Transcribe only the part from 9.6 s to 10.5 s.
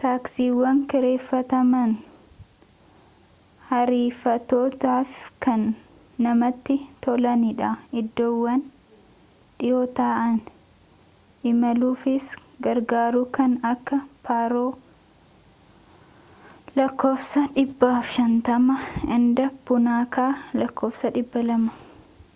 dhiwoo ta’an